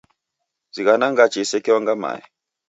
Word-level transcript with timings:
Zighana 0.75 1.07
ngache 1.11 1.39
isekeonga 1.45 1.93
mae. 2.01 2.21